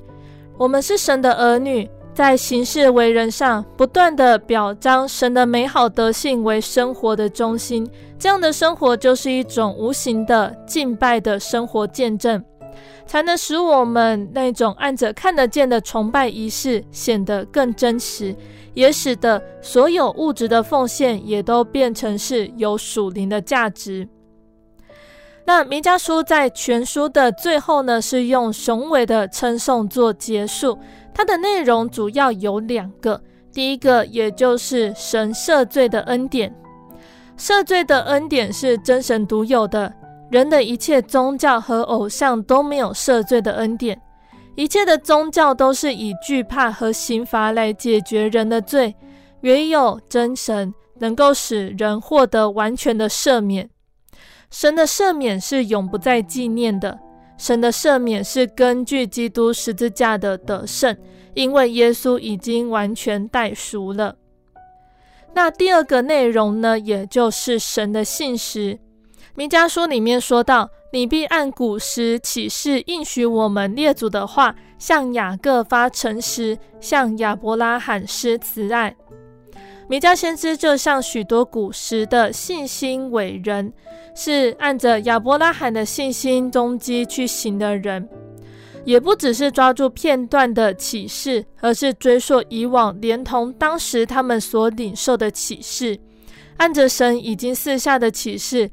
[0.56, 1.86] 我们是神的儿女。
[2.18, 7.88] 在行事为人上，不断地表彰神的美好德性为生活的中心，
[8.18, 12.44] 这样的生活就是一种无形的敬拜的生活见证，
[13.06, 18.34] 才能使我们那种按着看得见的崇拜仪式显得更真实，
[18.74, 24.08] 也使得所有物质的奉献也都变成是有属灵的价值。
[25.48, 30.78] 那弥迦书在全书的最后呢，是用雄伟的称颂做结束。
[31.14, 33.18] 它的内容主要有两个，
[33.50, 36.54] 第一个也就是神赦罪的恩典。
[37.38, 39.90] 赦罪的恩典是真神独有的，
[40.30, 43.98] 人的一切宗教和偶像都没有赦罪的恩典。
[44.54, 48.94] 一切的宗教都是以惧怕和刑罚来解决人的罪，
[49.40, 53.70] 唯有真神能够使人获得完全的赦免。
[54.50, 56.98] 神的赦免是永不再纪念的。
[57.36, 60.96] 神的赦免是根据基督十字架的得胜，
[61.34, 64.16] 因为耶稣已经完全代赎了。
[65.34, 68.78] 那第二个内容呢，也就是神的信实。
[69.36, 78.96] 弥迦书里面说到：“你必按古时启示应许我们列祖的话，向雅各发诚实，向亚伯拉罕施慈爱。”
[79.88, 83.72] 弥迦先知就像许多古时的信心伟人。
[84.20, 88.08] 是按着亚伯拉罕的信心踪迹去行的人，
[88.84, 95.96] 也不只是抓住片段的启示，而是追溯以往，连同当时他们所领受的启示，
[96.56, 98.68] 按着神已经赐下的启示，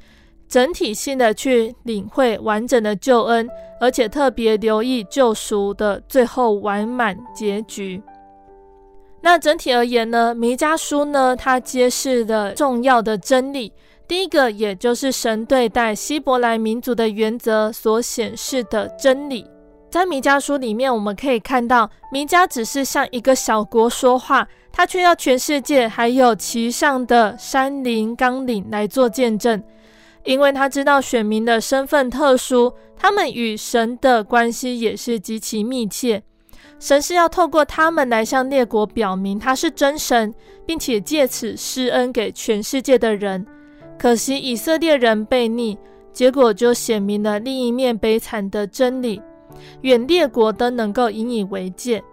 [0.50, 3.48] 整体性的去领会完整的救恩，
[3.80, 8.02] 而且特别留意救赎的最后完满结局。
[9.26, 13.74] 那整体而言呢，弥迦书呢，它揭示了重要的真理。
[14.08, 19.44] 第一个，也就是神对待希伯来民族的原则所显示的真理，
[19.90, 29.60] 在弥迦书里面，我们可以看到，弥迦只是向一个小国说话，他却要全世界还有其上的山林冈岭来做见证，
[30.24, 36.22] 因为他知道选民的身份特殊，他们与神的关系也是极其密切，
[36.86, 40.32] 神是要透过他们来向列国表明他是真神，
[40.68, 43.44] 并且借此施恩给全世界的人。
[43.98, 45.76] 可惜以色列人悖逆，
[46.14, 49.20] 结果就显明了另一面悲惨的真理，
[49.82, 52.04] 愿列国都能够引以为戒。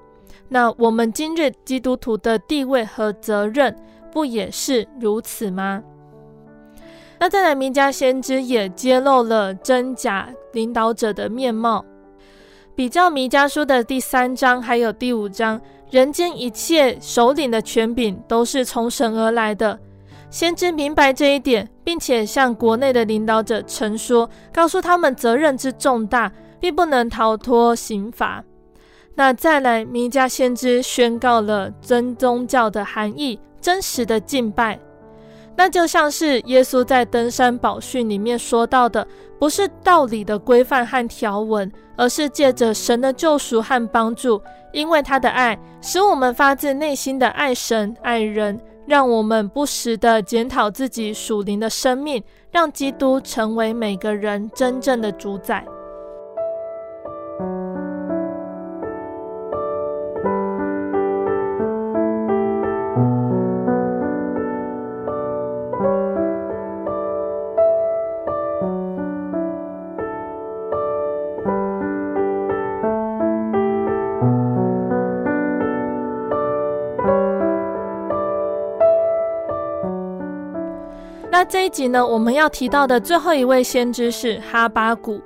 [0.49, 3.77] 那我们今日基督徒的地位和责任，
[4.11, 5.83] 不也是如此吗？
[7.21, 11.85] 那再来，弥迦先知也揭露了真假领导者的面貌。
[12.75, 15.61] 比较弥迦书的第三章还有第五章，
[15.91, 19.79] 人间一切首领的权柄都是从神而来的。
[20.31, 28.43] 先知明白这一点，并且向国内的领导者陈说，告诉他们责任之重大，并不能逃脱刑罚。
[29.17, 34.81] 那再来，弥迦先知宣告了真宗教的含义，真实的敬拜。
[35.57, 39.07] 那就像是耶稣在登山宝训里面说到的，
[39.39, 44.41] 不是道理的规范和条文，而是借着神的救赎和帮助，
[44.73, 48.61] 因为他的爱，使我们发自内心的爱神爱人。
[48.85, 55.65] 让我们不时地检讨自己属灵的生命，让基督成为每个人真正的主宰。
[81.53, 85.21] 这一集呢，我们要提到的最后一位先知是哈巴谷。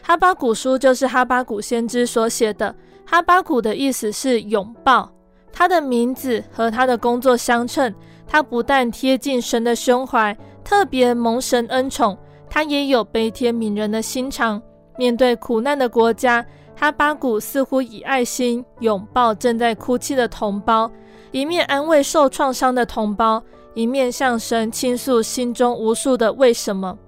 [0.00, 2.74] 哈巴谷书就是哈巴谷先知所写的。
[3.04, 5.12] 哈巴谷的意思是拥抱，
[5.52, 7.94] 他的名字和他的工作相称。
[8.26, 10.34] 他不但贴近神的胸怀，
[10.64, 12.16] 特别蒙神恩宠，
[12.48, 14.62] 他也有悲天悯人的心肠。
[14.96, 16.42] 面对苦难的国家，
[16.74, 20.90] 哈巴谷似乎以爱心拥抱正在哭泣的同胞，
[21.32, 23.42] 一面安慰受创伤的同胞。
[23.74, 26.98] 一面向神倾诉心中无数的为什么，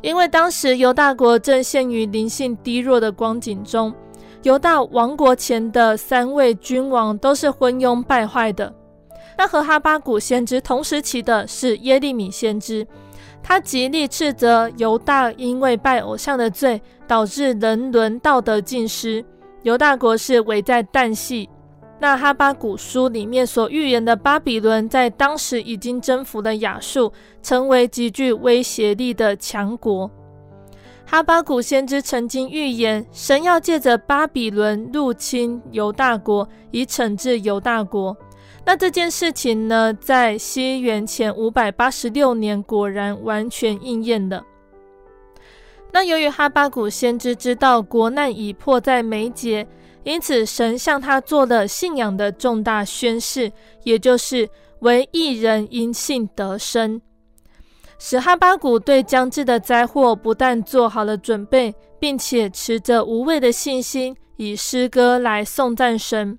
[0.00, 3.92] 因为当时犹大国正陷于灵性低弱的光景中，
[4.42, 8.72] 犹大亡国前的三位君王都是昏庸败坏的。
[9.36, 12.86] 那和哈巴谷先知同时期的是耶利米先知，
[13.42, 19.24] 他极力斥责犹大因为拜偶像的罪，导致人伦道德尽失，
[19.62, 21.48] 犹大国是危在旦夕。
[22.02, 30.10] 那哈巴古书里面所预言的巴比伦，在当时已经征服了亚述，成为极具威胁力的强国。
[31.04, 38.16] 哈巴古先知曾经预言，神要借着巴比伦入侵犹大国，以惩治犹大国。
[38.64, 44.42] 那这件事情呢，在西元前五百八十六年，果然完全应验了。
[45.92, 49.66] 那由于哈巴古先知知道国难已迫在眉睫。
[50.02, 53.52] 因此，神向他做了信仰的重大宣誓，
[53.84, 54.48] 也就是
[54.80, 57.00] 唯一人因信得生，
[57.98, 66.38] 使哈巴谷对将至的灾祸不但做好了准备，并且持着无畏的信心，以诗歌来颂赞神。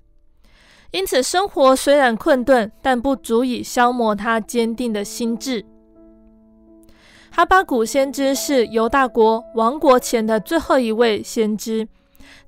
[0.90, 5.64] 因此，生活虽然困顿，但不足以消磨他坚定的心志。
[7.30, 11.88] 哈巴谷先知是犹大国亡国前的最后一位先知。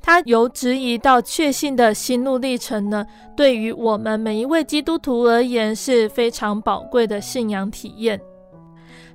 [0.01, 3.07] 他由质疑到确信的心路历程呢，
[3.37, 8.20] 对于我们每一位基督徒而言是非常宝贵的信仰体验。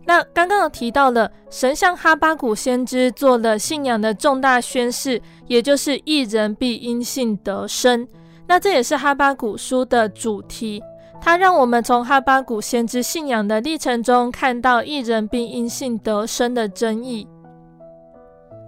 [0.06, 8.08] 那刚刚有提到了，神向哈巴谷先知做了信仰的重大宣示，也就是一人必因信得生。
[8.48, 10.82] 那这也是哈巴谷书的主题，
[11.22, 17.28] 它让我们从哈巴谷先知信仰的历程中看到一人必因信得生的真义。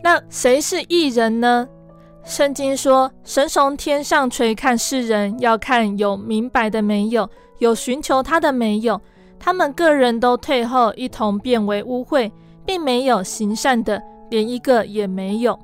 [0.03, 1.67] 那谁是异人呢？
[2.23, 8.99] 圣经说，神从天上垂看世人，要看有明白的没有，有寻求他的没有。
[9.39, 12.31] 他们个人都退后，一同变为污秽，
[12.63, 15.57] 并没有行善的，连一个也没有。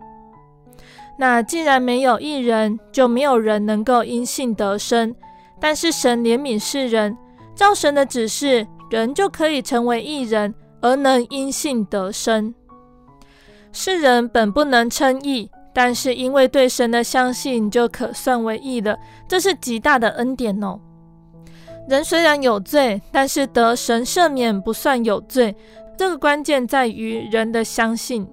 [1.19, 5.15] 那既然没有一人，就没有人能够因信得生。
[5.59, 7.17] 但是神怜悯世人，
[7.55, 12.53] 照神的指示，人就可以成为义人，而能因信得生。
[13.71, 18.97] 世人本不能称义，但是因为对神的相信，就可算为义了。
[19.27, 20.79] 这是极大的恩典哦。
[21.87, 25.55] 人虽然有罪，但是得神赦免不算有罪。
[25.95, 28.27] 这个关键在于人的相信。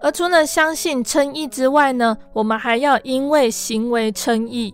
[0.00, 4.72] 而除了相信称义之外呢，我们还要因为行为称义。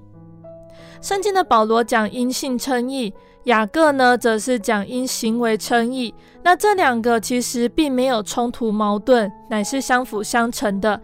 [1.01, 6.15] 圣经的保罗讲因信称义，雅各呢则是讲因行为称义。
[6.43, 11.01] 那这两个其实并没有冲突矛盾，乃是相辅相成的。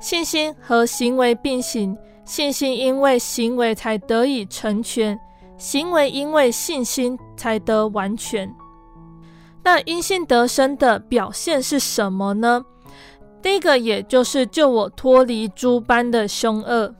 [0.00, 5.18] 信心和行为并行，信心因为行为才得以成全。
[5.58, 8.54] 行为因为信心才得完全。
[9.64, 12.62] 那因信得生的表现是什么呢？
[13.40, 16.94] 第一个，也就是救我脱离诸般的凶恶。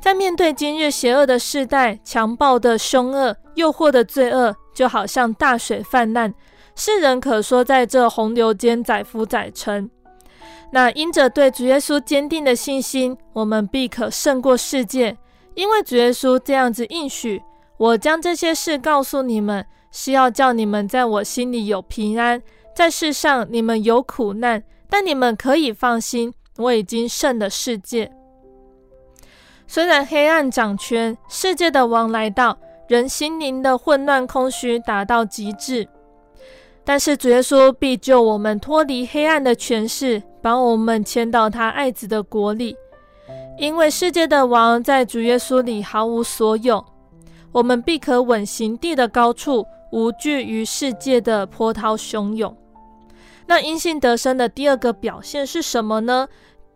[0.00, 6.32] 在面对今日邪恶的世代、强暴的凶恶、诱惑的罪恶，就好像大水泛滥，
[6.74, 9.90] 世人可说在这洪流间载浮载沉。
[10.72, 15.16] 那因着对主耶稣坚定的信心，我们必可胜过世界，
[15.54, 17.42] 因为主耶稣这样子应许。
[17.76, 22.40] 我将这些事告诉你们，是要叫你们在我心里有平安。
[22.74, 28.10] 在世上你们有苦难，但你们可以放心，我已经胜了世界。
[29.66, 32.58] 虽然黑暗掌权，世界的王来到，
[32.88, 35.88] 人心灵的混乱空虚达到极致，
[36.84, 42.76] 但是主耶稣必救我们脱离黑暗的权势，把我们迁到他爱子的国里。
[43.58, 46.84] 因为世界的王在主耶稣里毫无所有。
[47.52, 52.56] 我们必可稳行地的高处，无惧于世界的波涛汹涌。
[53.46, 56.28] 那因信得生的第二个表现是什么呢？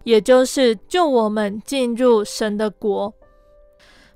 [0.03, 3.15] 也就是救我们进入神的国。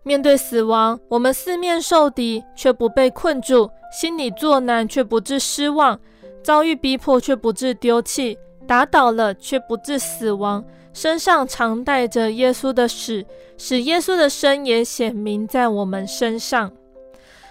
[0.02, 5.98] 面对死亡，我们四面受敌却不被困住，心里作难却不致失望，
[6.42, 8.36] 遭遇逼迫却不致丢弃，
[8.68, 10.64] 打倒了却不致死亡。
[10.92, 13.24] 身上常带着耶稣的死，
[13.56, 16.70] 使耶稣的生也显明在我们身上。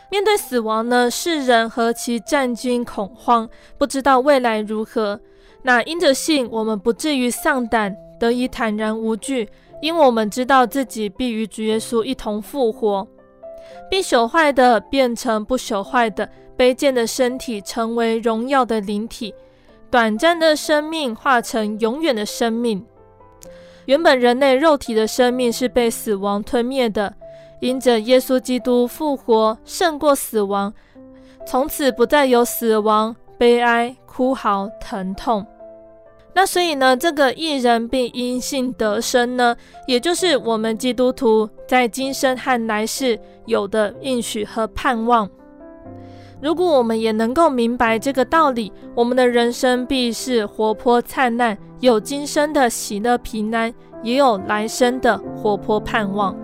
[0.09, 5.19] 面对死亡呢，世人何其战惊恐慌，不知道未来如何。
[5.63, 9.49] 那因着信，我们不至于丧胆，得以坦然无惧，
[9.81, 13.07] 因我们知道自己必与主耶稣一同复活，
[13.89, 19.33] 并朽坏的变成不朽坏的，卑贱的身体成为荣耀的灵体，
[19.89, 22.85] 短暂的生命化成永远的生命。
[23.85, 27.13] 原本人类肉体的生命是被死亡吞灭的，
[27.61, 30.73] 因着耶稣基督复活，胜过死亡，
[31.45, 35.45] 从此不再有死亡、悲哀、哭嚎、疼痛。
[36.33, 39.55] 那所以呢，这个一人并因信得生呢，
[39.87, 45.27] 也就是我们基督徒在今生和来世有的应许和盼望。
[46.39, 53.73] 如果我们也能够明白这个道理，我们的人生必是活泼灿烂，有今生的喜乐平安，
[54.03, 56.35] 也有来生的活泼盼望。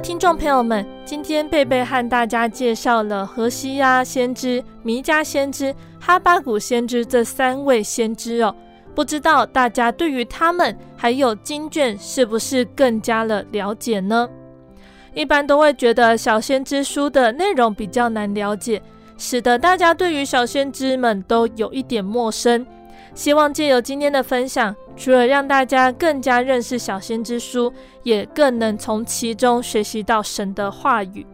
[0.00, 8.54] 听众朋友们，今天贝贝和大家介绍了荷西阿先知、弥迦先知、哈巴谷先知这三位先知哦。
[8.94, 14.28] 不知道大家对于他们还有经卷是不是更加的了解呢？
[15.14, 18.82] 一般都会觉得小先知书的内容比较难了解，
[19.16, 22.66] 使得大家对于小先知们都有一点陌生。
[23.16, 31.26] 希望借由今天的分享，除了让大家更加认识小先知书，也更能从其中学习到神的话语。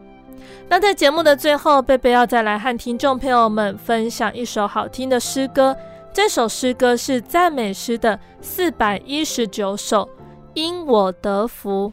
[0.69, 5.77] 那在节目的最后，贝贝要再来和听众朋友们分享一首好听的诗歌。
[6.15, 10.09] 这首诗歌是赞美诗的四百一十九首，
[10.55, 11.93] 因我得福。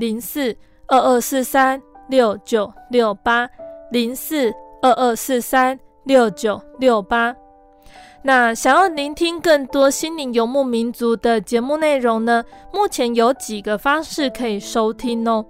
[0.00, 0.56] 零四
[0.88, 3.46] 二二四三六九六八，
[3.92, 7.36] 零四二二四三六九六八。
[8.22, 12.42] 那想要聆听更多心灵游牧民族的节目内容呢？
[12.72, 15.44] 目前有几个方式可以收听哦。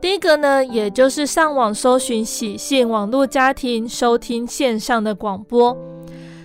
[0.00, 5.76] 第一个呢，也就是上网搜寻喜信网络家庭，收听线上的广播。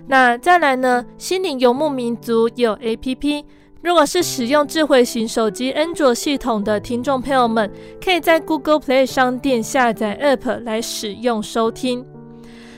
[0.08, 3.44] 那再来呢，心灵游牧民族有 APP。
[3.86, 7.72] 如果是使用智慧型手机安卓系统的听众朋友们，
[8.04, 12.04] 可以在 Google Play 商店下载 App 来使用收听。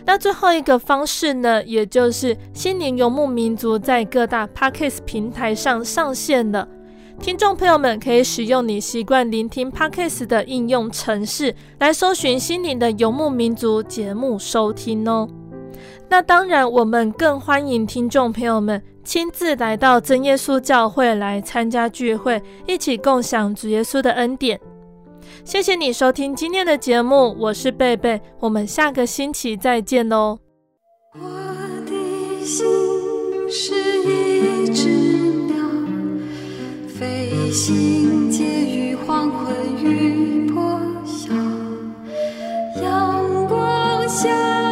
[0.06, 6.68] 那最后一个方式呢，也就是心灵游牧民族在各大 Podcast 平台上上线了。
[7.22, 15.26] 听众朋友们可以使用你习惯聆听 Podcast 的应用程式来搜寻心灵的游牧民族节目收听哦。
[16.10, 24.60] 那当然，我们更欢迎听众朋友们亲自来到真耶稣教会来参加聚会，一起共享主耶稣的恩典。
[25.46, 30.40] 谢谢你收听今天的节目，我是贝贝，我们下个星期再见喽。
[31.14, 31.22] 我
[31.86, 32.66] 的心
[33.50, 35.56] 是一只鸟，
[36.90, 41.34] 飞行介于黄昏与破晓，
[42.84, 44.67] 阳光下。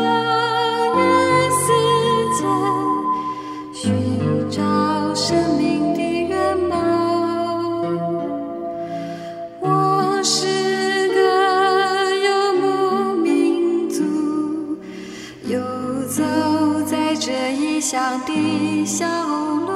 [17.96, 19.72] 乡的小路，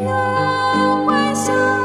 [0.00, 1.79] 有幻想。